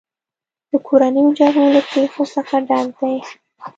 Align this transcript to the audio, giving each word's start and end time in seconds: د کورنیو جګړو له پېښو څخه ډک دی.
د 0.69 0.71
کورنیو 0.87 1.35
جګړو 1.39 1.67
له 1.75 1.81
پېښو 1.91 2.23
څخه 2.35 2.55
ډک 2.67 2.87
دی. 2.99 3.15